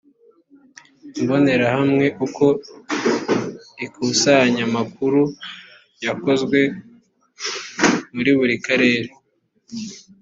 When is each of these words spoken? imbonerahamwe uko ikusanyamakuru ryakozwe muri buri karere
imbonerahamwe 1.19 2.05
uko 2.25 2.45
ikusanyamakuru 3.85 5.21
ryakozwe 5.95 6.59
muri 8.15 8.31
buri 8.37 8.55
karere 8.65 9.09